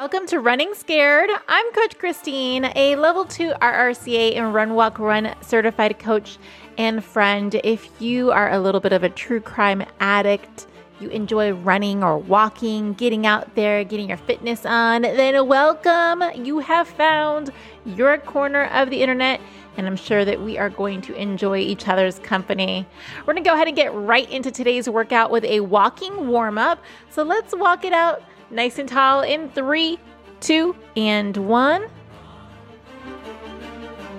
[0.00, 1.28] Welcome to Running Scared.
[1.46, 6.38] I'm Coach Christine, a level 2 RRCA and Run Walk Run certified coach
[6.78, 7.60] and friend.
[7.62, 10.68] If you are a little bit of a true crime addict,
[11.00, 16.22] you enjoy running or walking, getting out there, getting your fitness on, then welcome.
[16.46, 17.50] You have found
[17.84, 19.38] your corner of the internet,
[19.76, 22.86] and I'm sure that we are going to enjoy each other's company.
[23.26, 26.82] We're to go ahead and get right into today's workout with a walking warm up.
[27.10, 29.98] So let's walk it out nice and tall in three,
[30.40, 31.86] two, and one.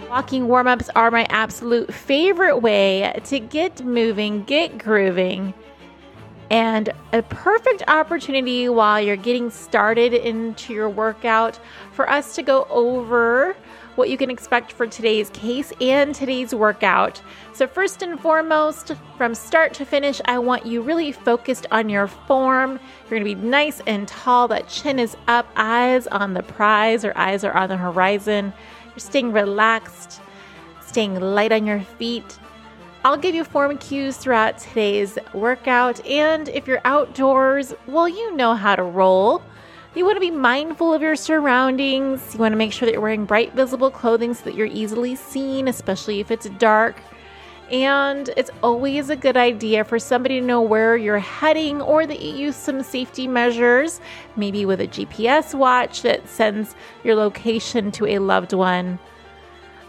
[0.10, 5.54] Walking warm ups are my absolute favorite way to get moving, get grooving,
[6.50, 11.58] and a perfect opportunity while you're getting started into your workout
[11.94, 13.56] for us to go over
[14.02, 17.22] what you can expect for today's case and today's workout.
[17.54, 22.08] So, first and foremost, from start to finish, I want you really focused on your
[22.08, 22.80] form.
[23.04, 27.16] You're gonna be nice and tall, that chin is up, eyes on the prize or
[27.16, 28.52] eyes are on the horizon.
[28.88, 30.20] You're staying relaxed,
[30.84, 32.40] staying light on your feet.
[33.06, 38.56] I'll give you form cues throughout today's workout, and if you're outdoors, well, you know
[38.56, 39.44] how to roll.
[39.94, 42.34] You want to be mindful of your surroundings.
[42.34, 45.16] You want to make sure that you're wearing bright, visible clothing so that you're easily
[45.16, 47.02] seen, especially if it's dark.
[47.70, 52.22] And it's always a good idea for somebody to know where you're heading or that
[52.22, 54.00] you use some safety measures,
[54.38, 58.98] maybe with a GPS watch that sends your location to a loved one.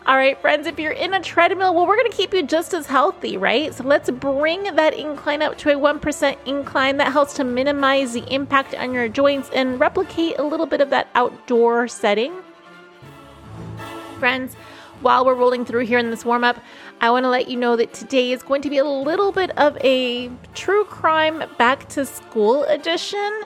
[0.04, 2.74] All right, friends, if you're in a treadmill, well, we're going to keep you just
[2.74, 3.72] as healthy, right?
[3.72, 6.96] So let's bring that incline up to a 1% incline.
[6.96, 10.90] That helps to minimize the impact on your joints and replicate a little bit of
[10.90, 12.34] that outdoor setting.
[14.18, 14.56] Friends,
[15.02, 16.58] while we're rolling through here in this warm up,
[17.00, 19.56] I want to let you know that today is going to be a little bit
[19.56, 23.42] of a true crime back to school edition.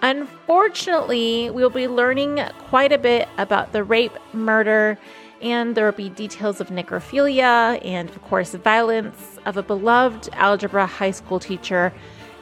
[0.00, 4.98] Unfortunately, we'll be learning quite a bit about the rape, murder,
[5.42, 10.86] and there will be details of necrophilia and, of course, violence of a beloved algebra
[10.86, 11.92] high school teacher.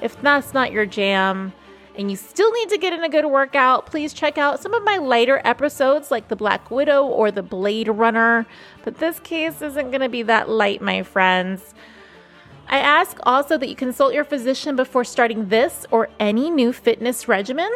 [0.03, 1.53] If that's not your jam,
[1.97, 4.85] and you still need to get in a good workout, please check out some of
[4.85, 8.47] my lighter episodes like the Black Widow or the Blade Runner.
[8.85, 11.75] But this case isn't going to be that light, my friends.
[12.69, 17.27] I ask also that you consult your physician before starting this or any new fitness
[17.27, 17.71] regimen.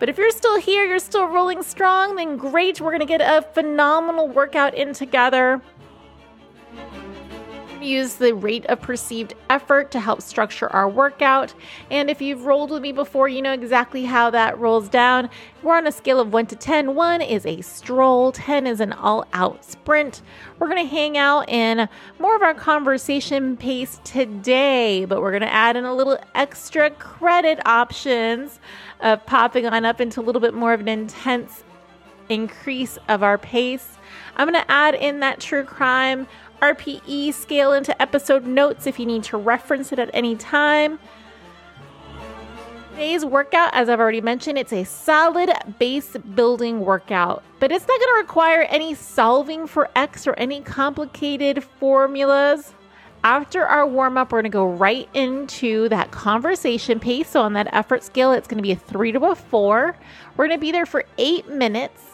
[0.00, 2.80] But if you're still here, you're still rolling strong, then great.
[2.80, 5.60] We're going to get a phenomenal workout in together.
[7.82, 11.54] Use the rate of perceived effort to help structure our workout.
[11.90, 15.30] And if you've rolled with me before, you know exactly how that rolls down.
[15.62, 16.94] We're on a scale of 1 to 10.
[16.94, 20.20] 1 is a stroll, 10 is an all out sprint.
[20.58, 25.40] We're going to hang out in more of our conversation pace today, but we're going
[25.40, 28.60] to add in a little extra credit options
[29.00, 31.64] of popping on up into a little bit more of an intense
[32.28, 33.96] increase of our pace.
[34.36, 36.26] I'm going to add in that true crime
[36.60, 40.98] RPE scale into episode notes if you need to reference it at any time.
[42.90, 47.98] Today's workout, as I've already mentioned, it's a solid base building workout, but it's not
[47.98, 52.74] going to require any solving for X or any complicated formulas.
[53.24, 57.30] After our warm up, we're going to go right into that conversation pace.
[57.30, 59.96] So, on that effort scale, it's going to be a three to a four.
[60.36, 62.09] We're going to be there for eight minutes.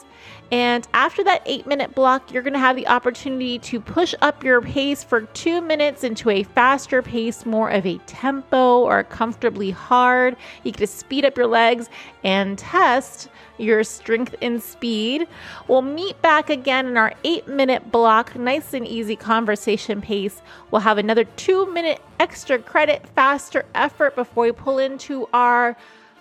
[0.52, 4.44] And after that eight minute block, you're going to have the opportunity to push up
[4.44, 9.72] your pace for two minutes into a faster pace, more of a tempo or comfortably
[9.72, 10.36] hard.
[10.62, 11.88] You get to speed up your legs
[12.22, 15.26] and test your strength and speed.
[15.66, 20.42] We'll meet back again in our eight minute block, nice and easy conversation pace.
[20.70, 25.76] We'll have another two minute extra credit, faster effort before we pull into our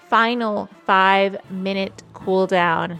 [0.09, 3.00] final five minute cool down.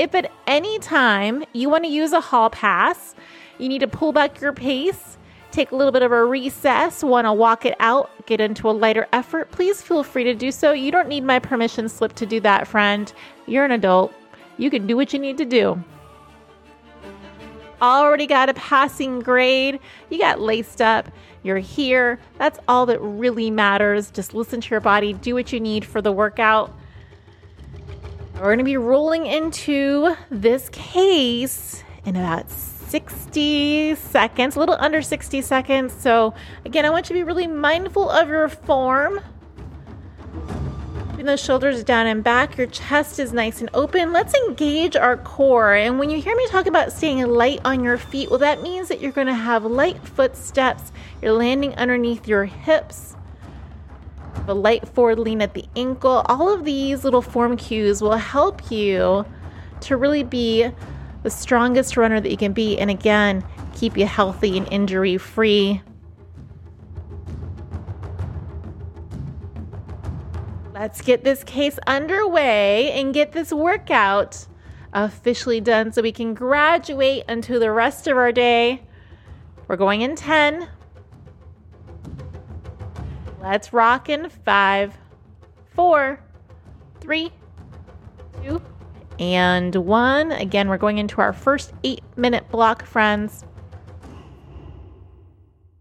[0.00, 3.14] If at any time you want to use a hall pass,
[3.58, 5.18] you need to pull back your pace,
[5.50, 8.72] take a little bit of a recess, want to walk it out, get into a
[8.72, 10.72] lighter effort, please feel free to do so.
[10.72, 13.12] You don't need my permission slip to do that, friend.
[13.44, 14.14] You're an adult.
[14.56, 15.84] You can do what you need to do.
[17.82, 19.80] Already got a passing grade.
[20.08, 21.12] You got laced up.
[21.42, 22.18] You're here.
[22.38, 24.10] That's all that really matters.
[24.10, 26.74] Just listen to your body, do what you need for the workout.
[28.40, 35.02] We're going to be rolling into this case in about 60 seconds, a little under
[35.02, 35.92] 60 seconds.
[35.92, 36.32] So,
[36.64, 39.20] again, I want you to be really mindful of your form.
[41.10, 44.10] Keeping those shoulders down and back, your chest is nice and open.
[44.10, 45.74] Let's engage our core.
[45.74, 48.88] And when you hear me talk about staying light on your feet, well, that means
[48.88, 50.92] that you're going to have light footsteps.
[51.20, 53.16] You're landing underneath your hips.
[54.48, 56.22] A light forward lean at the ankle.
[56.26, 59.24] All of these little form cues will help you
[59.82, 60.70] to really be
[61.22, 62.78] the strongest runner that you can be.
[62.78, 63.44] And again,
[63.74, 65.82] keep you healthy and injury free.
[70.72, 74.46] Let's get this case underway and get this workout
[74.92, 78.82] officially done so we can graduate into the rest of our day.
[79.68, 80.68] We're going in 10.
[83.40, 84.96] Let's rock in five,
[85.74, 86.20] four,
[87.00, 87.32] three,
[88.42, 88.60] two,
[89.18, 90.30] and one.
[90.32, 93.44] Again, we're going into our first eight minute block, friends.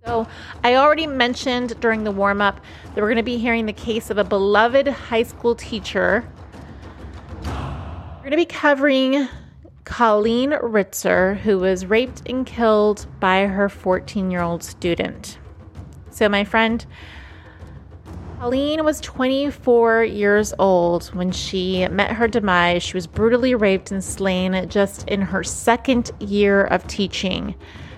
[0.06, 0.26] So,
[0.64, 2.62] I already mentioned during the warm up
[2.96, 6.28] that we're going to be hearing the case of a beloved high school teacher.
[7.44, 9.28] We're going to be covering
[9.84, 15.38] Colleen Ritzer, who was raped and killed by her 14 year old student.
[16.10, 16.86] So, my friend,
[18.40, 22.82] Colleen was 24 years old when she met her demise.
[22.82, 27.54] She was brutally raped and slain just in her second year of teaching.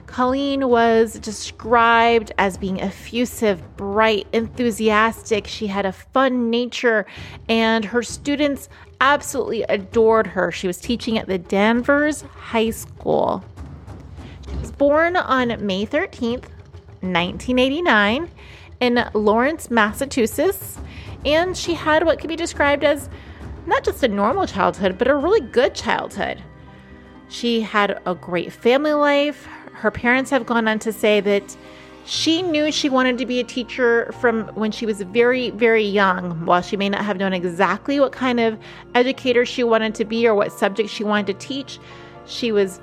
[0.08, 5.46] Colleen was described as being effusive, bright, enthusiastic.
[5.46, 7.06] She had a fun nature,
[7.48, 8.68] and her students
[9.00, 10.52] absolutely adored her.
[10.52, 13.44] She was teaching at the Danvers High School.
[14.50, 16.50] She was born on May 13th,
[17.02, 18.32] 1989
[18.82, 20.78] in Lawrence, Massachusetts,
[21.24, 23.10] and she had what could be described as
[23.66, 26.42] not just a normal childhood, but a really good childhood.
[27.30, 29.46] She had a great family life.
[29.74, 31.56] Her parents have gone on to say that
[32.06, 36.46] she knew she wanted to be a teacher from when she was very, very young.
[36.46, 38.58] While she may not have known exactly what kind of
[38.96, 41.80] educator she wanted to be or what subject she wanted to teach,
[42.26, 42.82] she was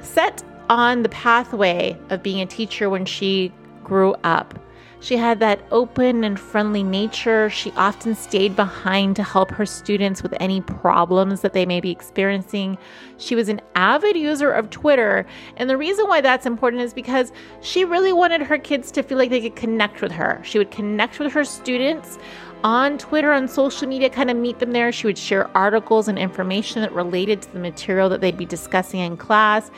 [0.00, 3.52] set on the pathway of being a teacher when she
[3.82, 4.61] grew up.
[5.02, 7.50] She had that open and friendly nature.
[7.50, 11.90] She often stayed behind to help her students with any problems that they may be
[11.90, 12.78] experiencing.
[13.18, 15.26] She was an avid user of Twitter.
[15.56, 17.32] And the reason why that's important is because
[17.62, 20.40] she really wanted her kids to feel like they could connect with her.
[20.44, 22.20] She would connect with her students
[22.64, 24.92] on Twitter, on social media, kind of meet them there.
[24.92, 29.00] She would share articles and information that related to the material that they'd be discussing
[29.00, 29.70] in class.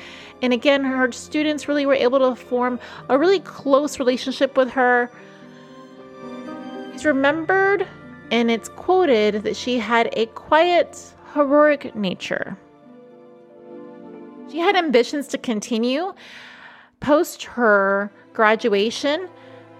[0.42, 2.78] And again, her students really were able to form
[3.08, 5.10] a really close relationship with her.
[6.92, 7.86] She's remembered
[8.30, 12.56] and it's quoted that she had a quiet, heroic nature.
[14.50, 16.14] She had ambitions to continue
[17.00, 19.28] post her graduation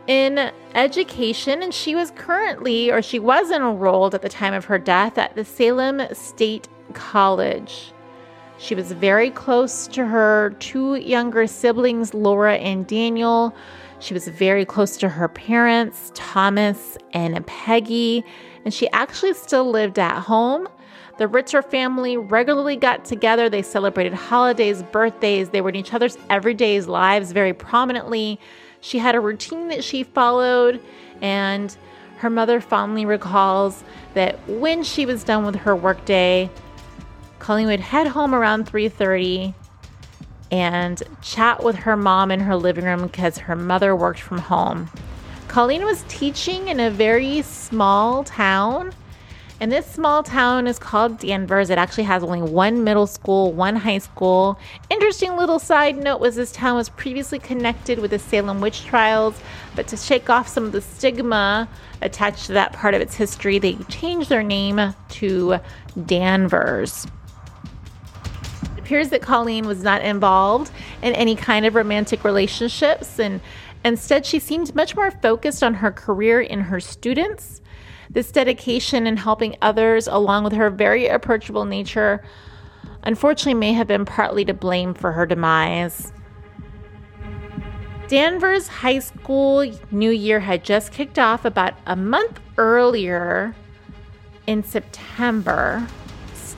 [0.06, 4.78] in education, and she was currently, or she was enrolled at the time of her
[4.78, 7.92] death, at the Salem State College.
[8.58, 13.54] She was very close to her two younger siblings, Laura and Daniel.
[13.98, 18.24] She was very close to her parents, Thomas and Peggy,
[18.64, 20.68] and she actually still lived at home.
[21.16, 23.48] The Ritzer family regularly got together.
[23.48, 25.50] They celebrated holidays, birthdays.
[25.50, 28.40] They were in each other's everyday lives very prominently.
[28.84, 30.78] She had a routine that she followed,
[31.22, 31.74] and
[32.18, 33.82] her mother fondly recalls
[34.12, 36.50] that when she was done with her workday,
[37.38, 39.54] Colleen would head home around 3:30
[40.52, 44.90] and chat with her mom in her living room because her mother worked from home.
[45.48, 48.92] Colleen was teaching in a very small town,
[49.60, 51.70] and this small town is called Danvers.
[51.70, 54.58] It actually has only one middle school, one high school.
[54.90, 59.40] Interesting little side note was this town was previously connected with the Salem witch trials,
[59.76, 61.68] but to shake off some of the stigma
[62.02, 65.58] attached to that part of its history, they changed their name to
[66.04, 67.06] Danvers
[68.76, 73.40] It appears that Colleen was not involved in any kind of romantic relationships, and
[73.84, 77.60] instead, she seemed much more focused on her career and her students.
[78.14, 82.24] This dedication in helping others, along with her very approachable nature,
[83.02, 86.12] unfortunately may have been partly to blame for her demise.
[88.06, 93.56] Danvers High School New Year had just kicked off about a month earlier
[94.46, 95.86] in September.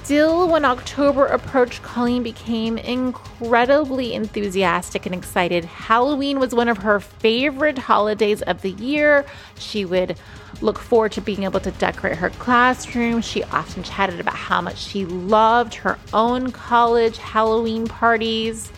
[0.07, 5.65] Still, when October approached, Colleen became incredibly enthusiastic and excited.
[5.65, 9.27] Halloween was one of her favorite holidays of the year.
[9.59, 10.17] She would
[10.61, 13.21] look forward to being able to decorate her classroom.
[13.21, 18.71] She often chatted about how much she loved her own college Halloween parties.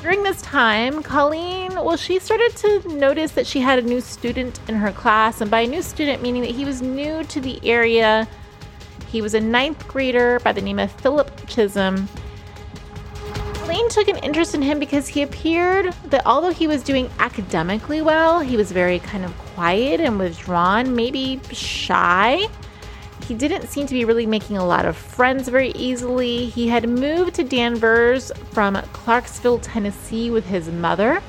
[0.00, 4.60] During this time, Colleen, well, she started to notice that she had a new student
[4.66, 7.60] in her class, and by a new student, meaning that he was new to the
[7.68, 8.26] area
[9.10, 12.08] he was a ninth grader by the name of Philip Chisholm.
[13.54, 18.00] Colleen took an interest in him because he appeared that although he was doing academically
[18.00, 22.48] well, he was very kind of quiet and withdrawn, maybe shy.
[23.26, 26.46] He didn't seem to be really making a lot of friends very easily.
[26.46, 31.20] He had moved to Danvers from Clarksville, Tennessee with his mother.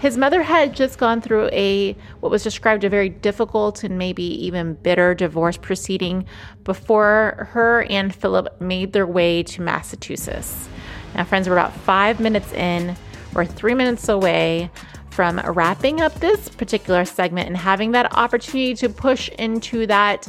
[0.00, 4.22] His mother had just gone through a what was described a very difficult and maybe
[4.46, 6.24] even bitter divorce proceeding
[6.64, 10.70] before her and Philip made their way to Massachusetts.
[11.14, 12.96] Now, friends, we're about five minutes in.
[13.34, 14.70] We're three minutes away
[15.10, 20.26] from wrapping up this particular segment and having that opportunity to push into that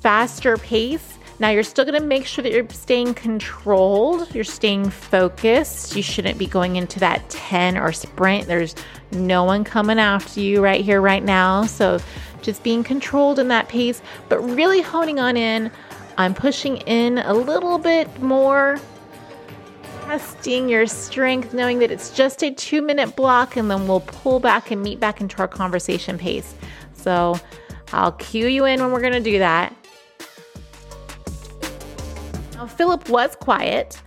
[0.00, 1.15] faster pace.
[1.38, 5.94] Now, you're still going to make sure that you're staying controlled, you're staying focused.
[5.94, 8.46] You shouldn't be going into that 10 or sprint.
[8.46, 8.74] There's
[9.12, 11.64] no one coming after you right here, right now.
[11.66, 12.00] So,
[12.40, 15.70] just being controlled in that pace, but really honing on in.
[16.16, 18.78] I'm pushing in a little bit more,
[20.04, 24.40] testing your strength, knowing that it's just a two minute block, and then we'll pull
[24.40, 26.54] back and meet back into our conversation pace.
[26.94, 27.38] So,
[27.92, 29.74] I'll cue you in when we're going to do that.
[32.70, 34.02] Philip was quiet,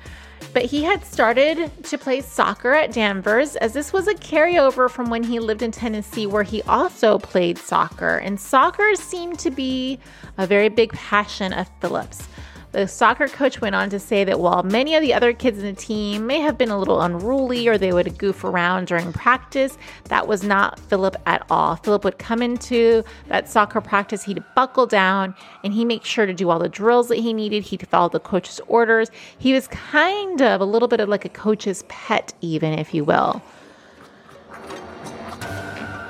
[0.53, 5.09] but he had started to play soccer at Danvers, as this was a carryover from
[5.09, 8.15] when he lived in Tennessee, where he also played soccer.
[8.17, 9.99] And soccer seemed to be
[10.37, 12.28] a very big passion of Philip's.
[12.71, 15.65] The soccer coach went on to say that while many of the other kids in
[15.65, 19.75] the team may have been a little unruly or they would goof around during practice,
[20.05, 21.77] that was not Philip at all.
[21.77, 25.33] Philip would come into that soccer practice, he'd buckle down
[25.63, 27.63] and he'd make sure to do all the drills that he needed.
[27.63, 29.09] He'd follow the coach's orders.
[29.39, 33.03] He was kind of a little bit of like a coach's pet, even if you
[33.03, 33.41] will.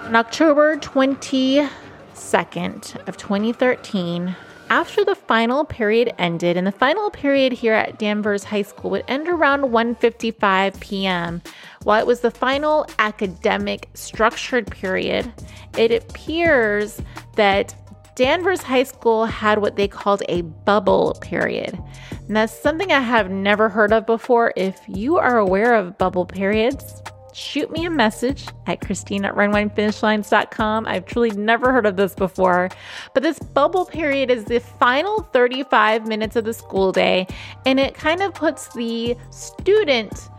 [0.03, 4.35] On October 22nd of 2013,
[4.69, 9.03] after the final period ended, and the final period here at Danvers High School would
[9.07, 11.41] end around 1:55 p.m.
[11.83, 15.31] While it was the final academic structured period,
[15.77, 17.01] it appears
[17.35, 17.75] that
[18.15, 21.81] Danvers High School had what they called a bubble period.
[22.27, 24.53] And that's something I have never heard of before.
[24.55, 27.01] If you are aware of bubble periods,
[27.39, 30.85] shoot me a message at Christine at runwinefinishlines.com.
[30.85, 32.69] I've truly never heard of this before,
[33.13, 37.25] but this bubble period is the final 35 minutes of the school day,
[37.65, 40.29] and it kind of puts the student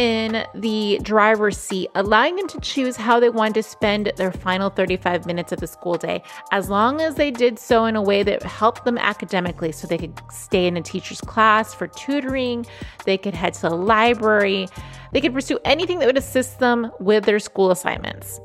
[0.00, 4.70] in the driver's seat, allowing them to choose how they wanted to spend their final
[4.70, 8.22] 35 minutes of the school day, as long as they did so in a way
[8.22, 9.72] that helped them academically.
[9.72, 12.64] So they could stay in a teacher's class for tutoring,
[13.04, 14.68] they could head to the library,
[15.12, 18.40] they could pursue anything that would assist them with their school assignments.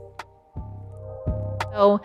[1.71, 2.01] So,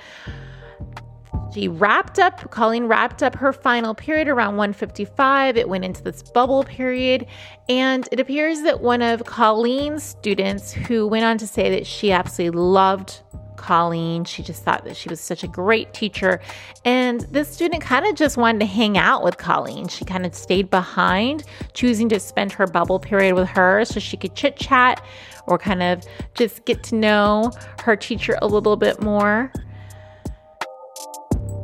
[1.53, 5.57] she wrapped up, Colleen wrapped up her final period around 155.
[5.57, 7.27] It went into this bubble period.
[7.69, 12.13] And it appears that one of Colleen's students, who went on to say that she
[12.13, 13.21] absolutely loved
[13.57, 16.41] Colleen, she just thought that she was such a great teacher.
[16.85, 19.89] And this student kind of just wanted to hang out with Colleen.
[19.89, 24.17] She kind of stayed behind, choosing to spend her bubble period with her so she
[24.17, 25.05] could chit chat
[25.47, 26.05] or kind of
[26.35, 27.53] just get to know
[27.83, 29.53] her teacher a little bit more.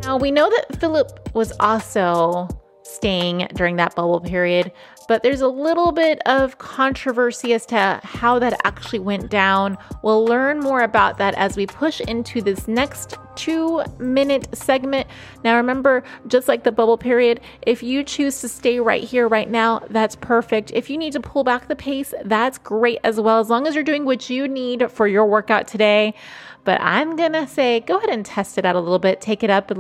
[0.07, 2.47] Now, we know that Philip was also
[2.85, 4.71] staying during that bubble period,
[5.09, 9.79] but there's a little bit of controversy as to how that actually went down.
[10.03, 15.07] We'll learn more about that as we push into this next two minute segment.
[15.45, 19.51] Now, remember, just like the bubble period, if you choose to stay right here, right
[19.51, 20.71] now, that's perfect.
[20.73, 23.75] If you need to pull back the pace, that's great as well, as long as
[23.75, 26.15] you're doing what you need for your workout today
[26.65, 29.21] but I'm gonna say go ahead and test it out a little bit.
[29.21, 29.71] Take it up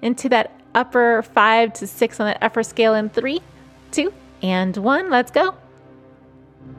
[0.00, 3.42] into that upper five to six on that effort scale in three,
[3.90, 5.10] two, and one.
[5.10, 5.54] Let's go.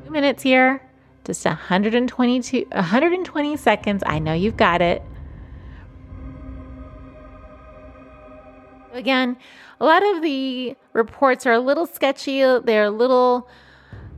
[0.05, 0.81] Two minutes here,
[1.23, 4.03] just 122, 120 seconds.
[4.05, 5.03] I know you've got it.
[8.93, 9.37] Again,
[9.79, 12.39] a lot of the reports are a little sketchy.
[12.39, 13.47] They're a little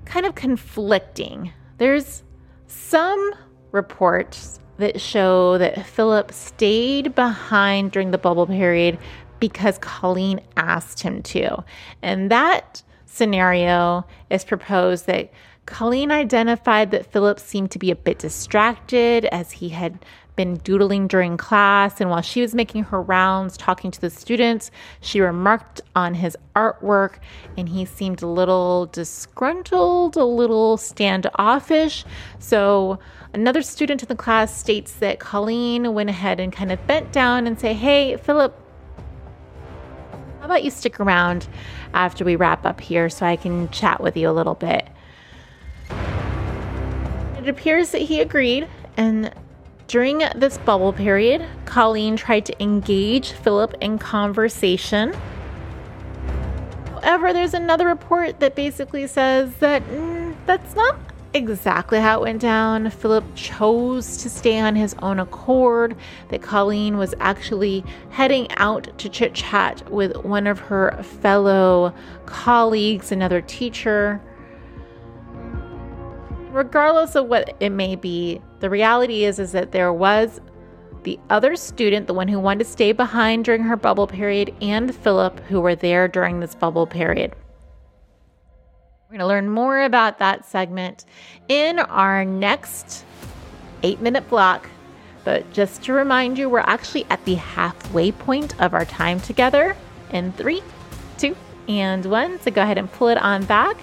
[0.06, 1.52] kind of conflicting.
[1.78, 2.24] There's
[2.68, 3.34] some
[3.72, 8.98] reports that show that Philip stayed behind during the bubble period
[9.40, 11.64] because Colleen asked him to.
[12.02, 12.82] And that
[13.12, 15.32] scenario is proposed that
[15.66, 20.04] Colleen identified that Philip seemed to be a bit distracted as he had
[20.36, 22.02] been doodling during class.
[22.02, 26.36] And while she was making her rounds talking to the students, she remarked on his
[26.56, 27.20] artwork
[27.58, 32.06] and he seemed a little disgruntled, a little standoffish.
[32.40, 33.00] So
[33.34, 37.48] Another student in the class states that Colleen went ahead and kind of bent down
[37.48, 38.54] and say, "Hey, Philip,
[40.52, 41.48] about you stick around
[41.94, 44.88] after we wrap up here so I can chat with you a little bit?"
[47.40, 48.68] It appears that he agreed
[48.98, 49.34] and
[49.92, 55.14] During this bubble period, Colleen tried to engage Philip in conversation.
[56.94, 60.96] However, there's another report that basically says that mm, that's not
[61.34, 62.90] exactly how it went down.
[62.90, 65.96] Philip chose to stay on his own accord,
[66.30, 71.94] that Colleen was actually heading out to chit chat with one of her fellow
[72.26, 74.22] colleagues, another teacher.
[76.52, 80.42] Regardless of what it may be, the reality is is that there was
[81.04, 84.94] the other student, the one who wanted to stay behind during her bubble period, and
[84.94, 87.34] Philip, who were there during this bubble period.
[89.12, 91.04] We're going to learn more about that segment
[91.50, 93.04] in our next
[93.84, 94.70] eight minute block.
[95.26, 99.76] But just to remind you, we're actually at the halfway point of our time together
[100.12, 100.64] in three,
[101.18, 101.36] two,
[101.68, 102.40] and one.
[102.40, 103.76] So go ahead and pull it on back.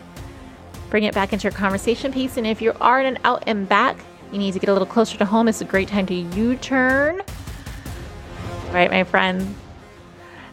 [0.88, 2.38] Bring it back into your conversation piece.
[2.38, 3.98] And if you are in an out and back,
[4.32, 5.46] you need to get a little closer to home.
[5.46, 7.20] It's a great time to U turn.
[7.20, 9.54] All right, my friend?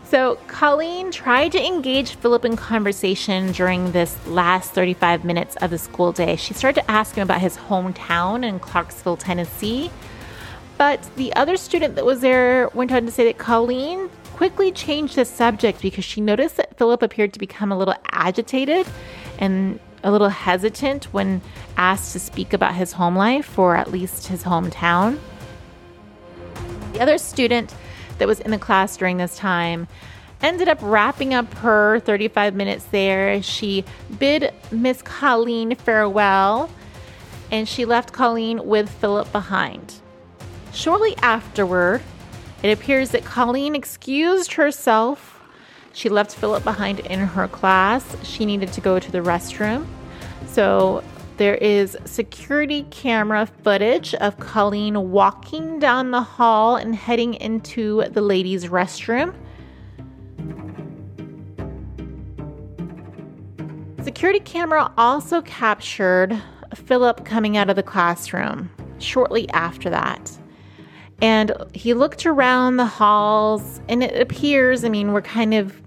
[0.07, 5.79] So, Colleen tried to engage Philip in conversation during this last 35 minutes of the
[5.79, 6.35] school day.
[6.35, 9.89] She started to ask him about his hometown in Clarksville, Tennessee.
[10.77, 15.15] But the other student that was there went on to say that Colleen quickly changed
[15.15, 18.85] the subject because she noticed that Philip appeared to become a little agitated
[19.39, 21.41] and a little hesitant when
[21.77, 25.17] asked to speak about his home life or at least his hometown.
[26.93, 27.73] The other student
[28.17, 29.87] that was in the class during this time
[30.41, 33.41] ended up wrapping up her 35 minutes there.
[33.41, 33.83] She
[34.19, 36.69] bid Miss Colleen farewell
[37.51, 39.95] and she left Colleen with Philip behind.
[40.73, 42.01] Shortly afterward,
[42.63, 45.41] it appears that Colleen excused herself.
[45.93, 48.15] She left Philip behind in her class.
[48.23, 49.85] She needed to go to the restroom.
[50.47, 51.03] So
[51.37, 58.21] there is security camera footage of Colleen walking down the hall and heading into the
[58.21, 59.35] ladies' restroom.
[64.03, 66.41] Security camera also captured
[66.73, 70.31] Philip coming out of the classroom shortly after that.
[71.21, 75.81] And he looked around the halls, and it appears, I mean, we're kind of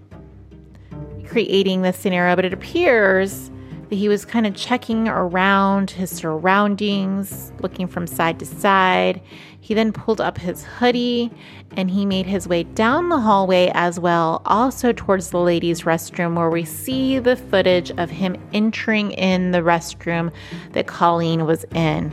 [1.27, 3.51] creating this scenario, but it appears
[3.90, 9.20] he was kind of checking around his surroundings, looking from side to side.
[9.61, 11.31] He then pulled up his hoodie
[11.77, 16.37] and he made his way down the hallway as well, also towards the ladies' restroom,
[16.37, 20.33] where we see the footage of him entering in the restroom
[20.72, 22.12] that Colleen was in.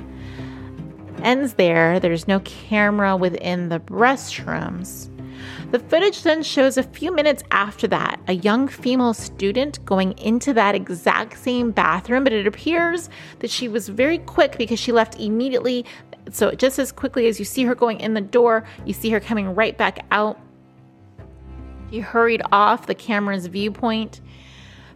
[1.24, 5.10] Ends there, there's no camera within the restrooms.
[5.72, 10.54] The footage then shows a few minutes after that a young female student going into
[10.54, 15.20] that exact same bathroom, but it appears that she was very quick because she left
[15.20, 15.86] immediately.
[16.32, 19.20] So, just as quickly as you see her going in the door, you see her
[19.20, 20.40] coming right back out.
[21.92, 24.22] She hurried off the camera's viewpoint.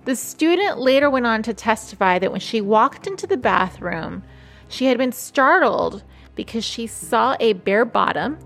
[0.06, 4.24] The student later went on to testify that when she walked into the bathroom,
[4.68, 6.04] she had been startled
[6.36, 8.40] because she saw a bare bottom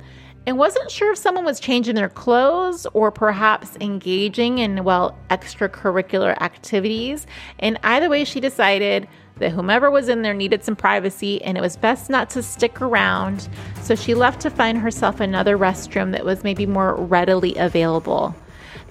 [0.45, 6.39] and wasn't sure if someone was changing their clothes or perhaps engaging in, well, extracurricular
[6.41, 7.25] activities.
[7.59, 11.61] And either way, she decided that whomever was in there needed some privacy and it
[11.61, 13.47] was best not to stick around.
[13.81, 18.35] So she left to find herself another restroom that was maybe more readily available.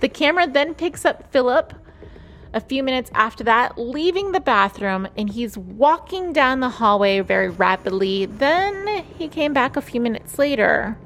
[0.00, 1.74] The camera then picks up Philip
[2.54, 7.48] a few minutes after that, leaving the bathroom, and he's walking down the hallway very
[7.48, 8.26] rapidly.
[8.26, 10.98] Then he came back a few minutes later.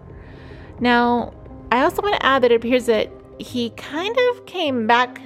[0.80, 1.32] Now,
[1.72, 5.20] I also want to add that it appears that he kind of came back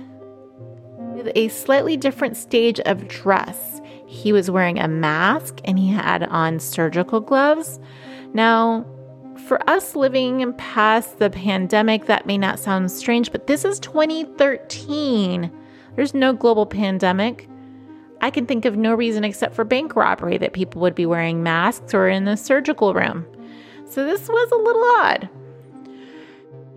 [1.14, 3.80] with a slightly different stage of dress.
[4.06, 7.78] He was wearing a mask and he had on surgical gloves.
[8.32, 8.86] Now,
[9.46, 15.50] for us living past the pandemic, that may not sound strange, but this is 2013.
[15.96, 17.48] There's no global pandemic.
[18.20, 21.42] I can think of no reason except for bank robbery that people would be wearing
[21.42, 23.26] masks or in the surgical room.
[23.90, 25.28] So this was a little odd.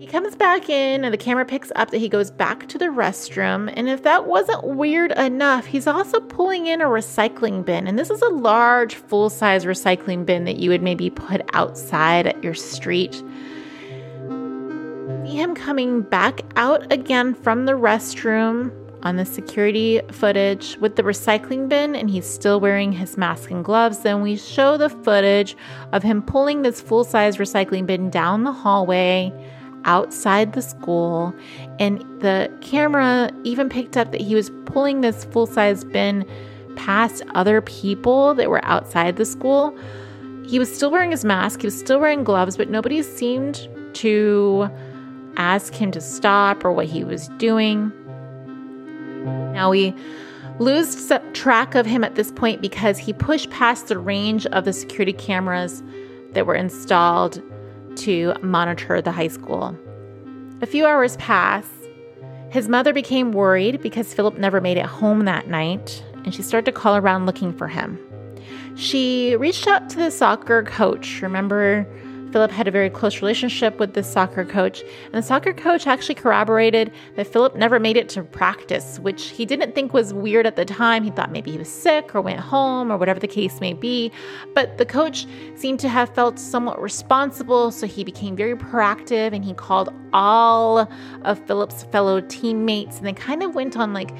[0.00, 2.86] He comes back in, and the camera picks up that he goes back to the
[2.86, 3.72] restroom.
[3.74, 7.86] And if that wasn't weird enough, he's also pulling in a recycling bin.
[7.86, 12.26] And this is a large, full size recycling bin that you would maybe put outside
[12.26, 13.14] at your street.
[15.24, 21.02] See him coming back out again from the restroom on the security footage with the
[21.02, 23.98] recycling bin and he's still wearing his mask and gloves.
[23.98, 25.56] Then we show the footage
[25.92, 29.32] of him pulling this full size recycling bin down the hallway
[29.84, 31.34] outside the school,
[31.78, 36.26] and the camera even picked up that he was pulling this full size bin
[36.76, 39.76] past other people that were outside the school.
[40.46, 44.68] he was still wearing his mask, he was still wearing gloves, but nobody seemed to
[45.36, 47.92] ask him to stop or what he was doing.
[49.54, 49.94] Now we
[50.58, 54.72] lose track of him at this point because he pushed past the range of the
[54.72, 55.82] security cameras
[56.32, 57.42] that were installed
[57.96, 59.76] to monitor the high school.
[60.60, 61.66] A few hours pass.
[62.50, 66.66] His mother became worried because Philip never made it home that night, and she started
[66.66, 67.98] to call around looking for him.
[68.76, 71.20] She reached out to the soccer coach.
[71.22, 71.86] Remember,
[72.34, 76.16] Philip had a very close relationship with the soccer coach, and the soccer coach actually
[76.16, 80.56] corroborated that Philip never made it to practice, which he didn't think was weird at
[80.56, 81.04] the time.
[81.04, 84.10] He thought maybe he was sick or went home or whatever the case may be.
[84.52, 89.44] But the coach seemed to have felt somewhat responsible, so he became very proactive and
[89.44, 90.90] he called all
[91.22, 94.10] of Philip's fellow teammates and they kind of went on like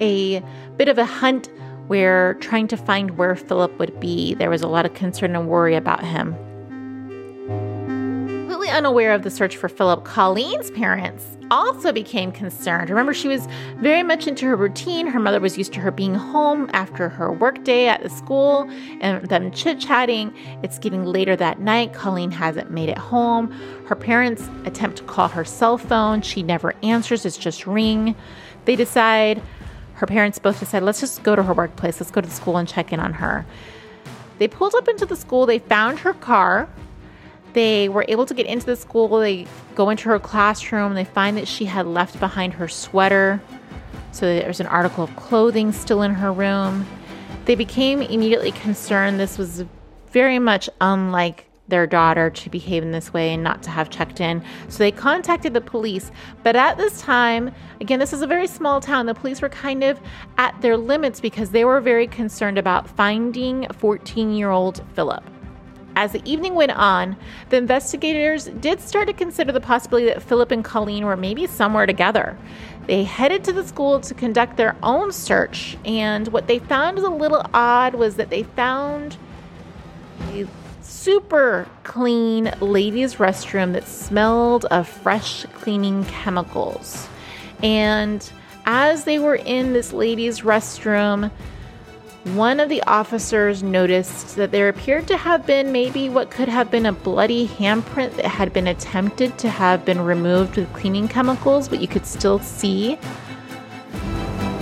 [0.00, 0.40] a
[0.76, 1.50] bit of a hunt
[1.86, 4.34] where trying to find where Philip would be.
[4.34, 6.36] There was a lot of concern and worry about him
[8.70, 12.90] unaware of the search for Philip, Colleen's parents also became concerned.
[12.90, 13.46] Remember, she was
[13.76, 15.06] very much into her routine.
[15.06, 18.68] Her mother was used to her being home after her workday at the school
[19.00, 20.34] and them chit chatting.
[20.62, 21.92] It's getting later that night.
[21.92, 23.50] Colleen hasn't made it home.
[23.86, 26.22] Her parents attempt to call her cell phone.
[26.22, 28.14] She never answers, it's just ring.
[28.64, 29.42] They decide,
[29.94, 32.00] her parents both decide, let's just go to her workplace.
[32.00, 33.46] Let's go to the school and check in on her.
[34.38, 35.46] They pulled up into the school.
[35.46, 36.68] They found her car
[37.54, 39.08] they were able to get into the school.
[39.18, 40.94] They go into her classroom.
[40.94, 43.40] They find that she had left behind her sweater.
[44.12, 46.86] So there's an article of clothing still in her room.
[47.46, 49.18] They became immediately concerned.
[49.18, 49.64] This was
[50.10, 54.20] very much unlike their daughter to behave in this way and not to have checked
[54.20, 54.42] in.
[54.68, 56.10] So they contacted the police.
[56.42, 59.06] But at this time, again, this is a very small town.
[59.06, 59.98] The police were kind of
[60.36, 65.24] at their limits because they were very concerned about finding 14 year old Philip.
[65.96, 67.16] As the evening went on,
[67.50, 71.86] the investigators did start to consider the possibility that Philip and Colleen were maybe somewhere
[71.86, 72.36] together.
[72.86, 77.04] They headed to the school to conduct their own search, and what they found was
[77.04, 79.16] a little odd was that they found
[80.32, 80.46] a
[80.82, 87.08] super clean ladies' restroom that smelled of fresh cleaning chemicals.
[87.62, 88.28] And
[88.66, 91.30] as they were in this ladies' restroom,
[92.32, 96.70] one of the officers noticed that there appeared to have been maybe what could have
[96.70, 101.68] been a bloody handprint that had been attempted to have been removed with cleaning chemicals,
[101.68, 102.96] but you could still see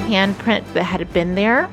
[0.09, 1.71] handprint that had been there.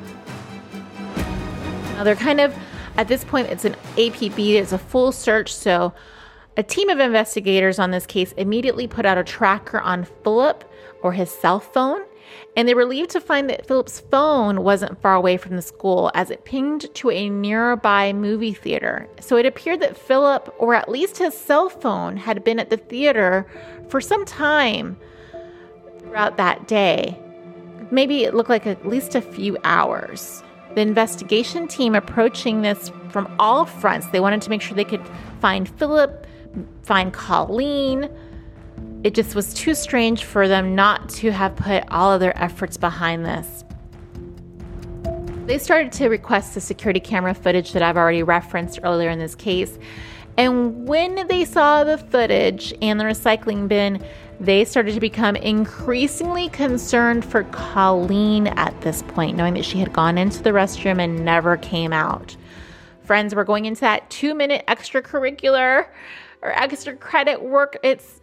[1.95, 2.56] Now they're kind of
[2.95, 5.91] at this point it's an APB, it's a full search, so
[6.56, 10.69] a team of investigators on this case immediately put out a tracker on Philip
[11.02, 12.04] or his cell phone
[12.55, 16.12] and they were relieved to find that Philip's phone wasn't far away from the school
[16.13, 19.07] as it pinged to a nearby movie theater.
[19.19, 22.77] So it appeared that Philip, or at least his cell phone, had been at the
[22.77, 23.45] theater
[23.88, 24.97] for some time
[25.99, 27.17] throughout that day.
[27.91, 30.43] Maybe it looked like at least a few hours.
[30.75, 35.07] The investigation team approaching this from all fronts, they wanted to make sure they could
[35.39, 36.27] find Philip,
[36.83, 38.09] find Colleen,
[39.03, 42.77] it just was too strange for them not to have put all of their efforts
[42.77, 43.63] behind this.
[45.45, 49.35] They started to request the security camera footage that I've already referenced earlier in this
[49.35, 49.79] case.
[50.37, 54.03] And when they saw the footage and the recycling bin,
[54.39, 59.91] they started to become increasingly concerned for Colleen at this point, knowing that she had
[59.91, 62.37] gone into the restroom and never came out.
[63.03, 65.87] Friends, we're going into that two minute extracurricular
[66.41, 67.75] or extra credit work.
[67.83, 68.18] It's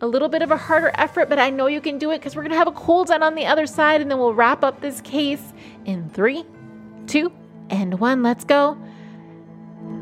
[0.00, 2.36] a little bit of a harder effort, but I know you can do it because
[2.36, 4.62] we're going to have a cool down on the other side and then we'll wrap
[4.62, 5.52] up this case
[5.84, 6.44] in three,
[7.06, 7.32] two,
[7.70, 8.22] and one.
[8.22, 8.78] Let's go.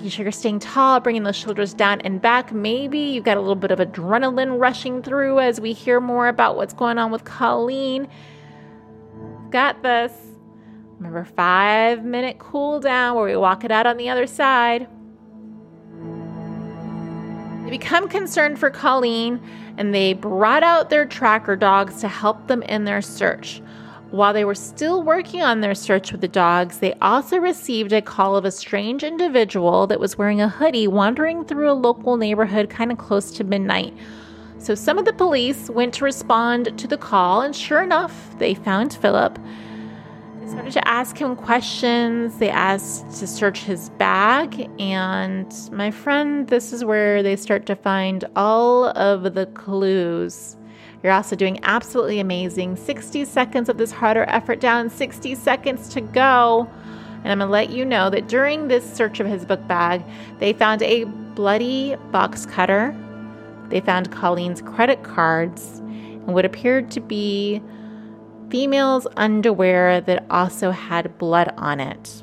[0.01, 2.53] You're staying tall, bringing those shoulders down and back.
[2.53, 6.57] Maybe you've got a little bit of adrenaline rushing through as we hear more about
[6.57, 8.09] what's going on with Colleen.
[9.51, 10.13] Got this.
[10.99, 14.89] Remember, five minute cool down where we walk it out on the other side.
[17.65, 19.41] They become concerned for Colleen
[19.77, 23.63] and they brought out their tracker dogs to help them in their search.
[24.11, 28.01] While they were still working on their search with the dogs, they also received a
[28.01, 32.71] call of a strange individual that was wearing a hoodie wandering through a local neighborhood
[32.71, 33.93] kind of close to midnight.
[34.59, 38.55] So some of the police went to respond to the call, and sure enough, they
[38.55, 39.39] found Philip
[40.49, 42.39] started to ask him questions.
[42.39, 44.71] They asked to search his bag.
[44.79, 50.57] And my friend, this is where they start to find all of the clues.
[51.03, 52.77] You're also doing absolutely amazing.
[52.77, 56.69] 60 seconds of this harder effort down, 60 seconds to go.
[57.25, 60.05] And I'm going to let you know that during this search of his book bag,
[60.39, 62.97] they found a bloody box cutter.
[63.69, 67.61] They found Colleen's credit cards and what appeared to be
[68.51, 72.23] female's underwear that also had blood on it.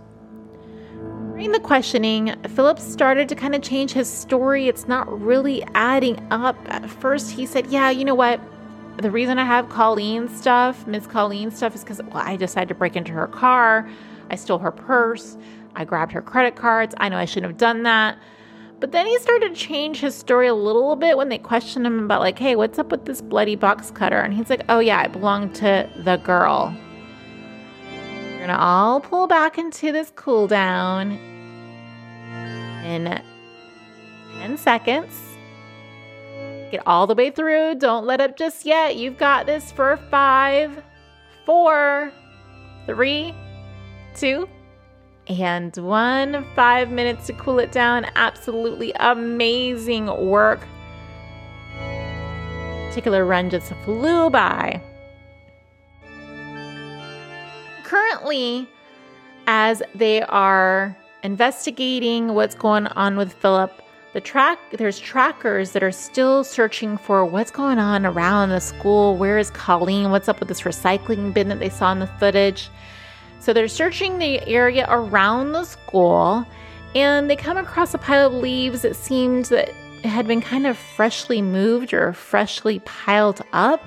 [1.31, 4.67] During the questioning, Philip started to kind of change his story.
[4.67, 6.55] It's not really adding up.
[6.67, 8.39] At first, he said, Yeah, you know what?
[8.97, 12.75] The reason I have Colleen's stuff, Miss Colleen's stuff, is because well, I decided to
[12.75, 13.89] break into her car.
[14.29, 15.35] I stole her purse.
[15.75, 16.93] I grabbed her credit cards.
[16.97, 18.17] I know I shouldn't have done that.
[18.83, 22.03] But then he started to change his story a little bit when they questioned him
[22.03, 24.19] about, like, hey, what's up with this bloody box cutter?
[24.19, 26.75] And he's like, oh, yeah, it belonged to the girl.
[27.89, 31.13] We're going to all pull back into this cool down
[32.83, 33.21] in
[34.41, 35.17] 10 seconds.
[36.69, 37.75] Get all the way through.
[37.75, 38.97] Don't let up just yet.
[38.97, 40.83] You've got this for five,
[41.45, 42.11] four,
[42.85, 43.33] three,
[44.13, 44.49] two,
[45.27, 46.45] and one.
[46.55, 48.05] Five minutes to cool it down.
[48.15, 50.65] Absolutely amazing work.
[52.87, 54.81] Particular run just flew by.
[57.83, 58.67] Currently,
[59.47, 63.81] as they are investigating what's going on with Philip,
[64.13, 69.17] the track there's trackers that are still searching for what's going on around the school.
[69.17, 70.11] Where is Colleen?
[70.11, 72.69] What's up with this recycling bin that they saw in the footage?
[73.43, 76.47] So they're searching the area around the school
[76.95, 79.67] and they come across a pile of leaves that seemed that
[80.05, 83.83] had been kind of freshly moved or freshly piled up.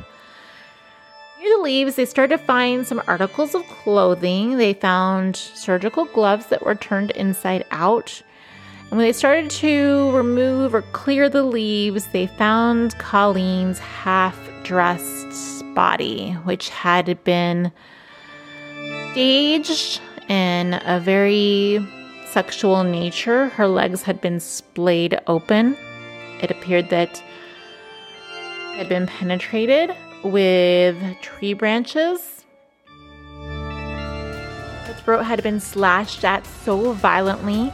[1.41, 4.59] Near the leaves, they started to find some articles of clothing.
[4.59, 8.21] They found surgical gloves that were turned inside out.
[8.91, 15.65] And when they started to remove or clear the leaves, they found Colleen's half dressed
[15.75, 17.73] body, which had been
[19.17, 21.83] staged in a very
[22.27, 23.49] sexual nature.
[23.49, 25.75] Her legs had been splayed open.
[26.43, 27.23] It appeared that
[28.75, 32.45] had been penetrated with tree branches.
[34.85, 37.73] Her throat had been slashed at so violently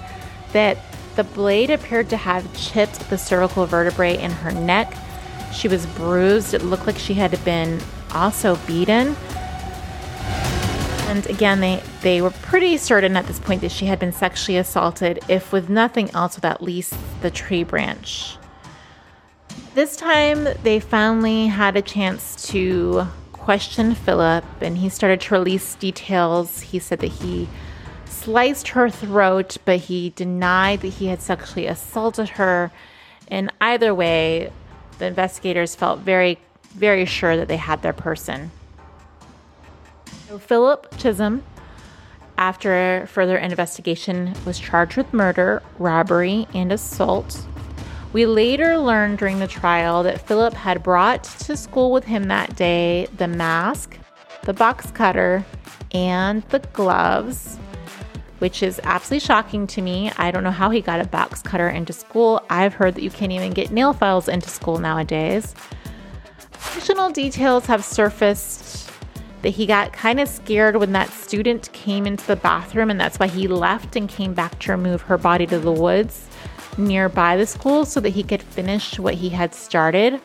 [0.52, 0.78] that
[1.16, 4.94] the blade appeared to have chipped the cervical vertebrae in her neck.
[5.52, 6.54] She was bruised.
[6.54, 7.80] It looked like she had been
[8.12, 9.16] also beaten.
[11.12, 14.56] And again, they, they were pretty certain at this point that she had been sexually
[14.56, 18.38] assaulted, if with nothing else, with at least the tree branch.
[19.74, 25.74] This time, they finally had a chance to question Philip, and he started to release
[25.74, 26.62] details.
[26.62, 27.46] He said that he
[28.06, 32.72] sliced her throat, but he denied that he had sexually assaulted her.
[33.28, 34.50] And either way,
[34.96, 36.38] the investigators felt very,
[36.70, 38.50] very sure that they had their person.
[40.38, 41.42] Philip Chisholm,
[42.38, 47.46] after further investigation, was charged with murder, robbery, and assault.
[48.12, 52.56] We later learned during the trial that Philip had brought to school with him that
[52.56, 53.98] day the mask,
[54.42, 55.44] the box cutter,
[55.92, 57.56] and the gloves,
[58.38, 60.10] which is absolutely shocking to me.
[60.18, 62.42] I don't know how he got a box cutter into school.
[62.50, 65.54] I've heard that you can't even get nail files into school nowadays.
[66.72, 68.61] Additional details have surfaced
[69.42, 73.18] that he got kind of scared when that student came into the bathroom, and that's
[73.18, 76.28] why he left and came back to remove her body to the woods
[76.78, 80.20] nearby the school so that he could finish what he had started.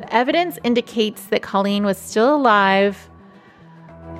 [0.00, 3.08] The evidence indicates that Colleen was still alive.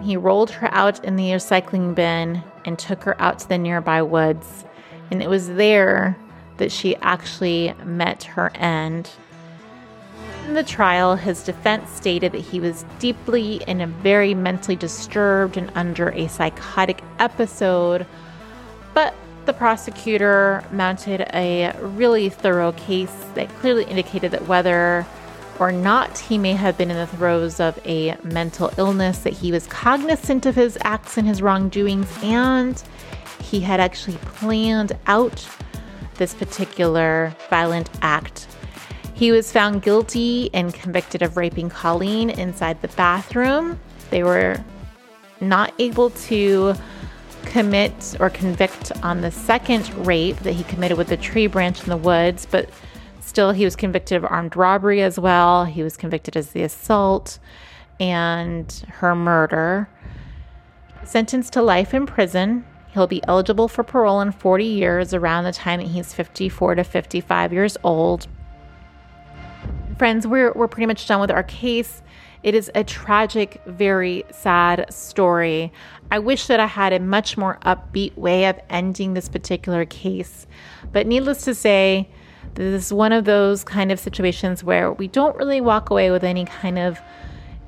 [0.03, 4.03] He rolled her out in the recycling bin and took her out to the nearby
[4.03, 4.65] woods.
[5.11, 6.17] And it was there
[6.57, 9.11] that she actually met her end.
[10.47, 15.73] In the trial, his defense stated that he was deeply and very mentally disturbed and
[15.75, 18.07] under a psychotic episode,
[18.95, 19.13] but
[19.45, 25.05] the prosecutor mounted a really thorough case that clearly indicated that whether
[25.59, 29.51] or not he may have been in the throes of a mental illness, that he
[29.51, 32.85] was cognizant of his acts and his wrongdoings, and
[33.41, 35.45] he had actually planned out
[36.15, 38.47] this particular violent act
[39.17, 43.81] he was found guilty and convicted of raping Colleen inside the bathroom.
[44.11, 44.63] They were
[45.41, 46.75] not able to
[47.47, 51.89] commit or convict on the second rape that he committed with the tree branch in
[51.89, 52.69] the woods, but
[53.21, 55.65] still he was convicted of armed robbery as well.
[55.65, 57.39] He was convicted as the assault
[57.99, 59.89] and her murder.
[61.05, 62.67] Sentenced to life in prison.
[62.89, 66.85] He'll be eligible for parole in 40 years around the time that he's 54 to
[66.85, 68.27] 55 years old
[69.99, 72.03] friends, we're, we're pretty much done with our case.
[72.43, 75.73] It is a tragic, very sad story.
[76.11, 80.47] I wish that I had a much more upbeat way of ending this particular case.
[80.93, 82.09] But needless to say,
[82.55, 86.25] this is one of those kind of situations where we don't really walk away with
[86.25, 87.01] any kind of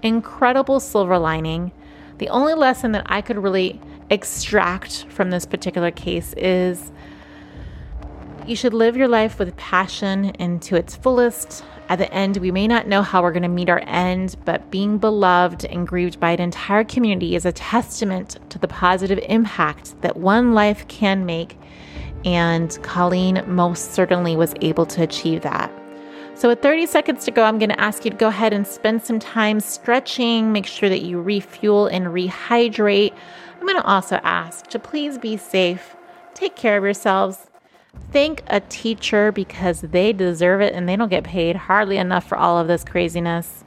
[0.02, 1.72] incredible silver lining.
[2.18, 6.92] The only lesson that I could really extract from this particular case is
[8.48, 11.64] you should live your life with passion and to its fullest.
[11.88, 14.70] At the end, we may not know how we're going to meet our end, but
[14.70, 20.00] being beloved and grieved by an entire community is a testament to the positive impact
[20.02, 21.58] that one life can make
[22.24, 25.70] and Colleen most certainly was able to achieve that.
[26.34, 28.66] So, with 30 seconds to go, I'm going to ask you to go ahead and
[28.66, 33.12] spend some time stretching, make sure that you refuel and rehydrate.
[33.54, 35.96] I'm going to also ask to please be safe,
[36.34, 37.48] take care of yourselves.
[38.12, 42.38] Thank a teacher because they deserve it and they don't get paid hardly enough for
[42.38, 43.64] all of this craziness.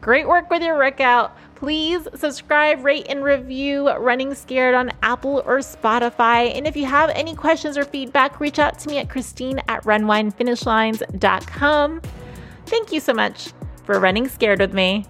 [0.00, 1.36] Great work with your workout.
[1.54, 6.54] Please subscribe, rate, and review Running Scared on Apple or Spotify.
[6.54, 9.82] And if you have any questions or feedback, reach out to me at Christine at
[9.84, 12.02] runwinefinishlines.com.
[12.66, 15.06] Thank you so much for running scared with me.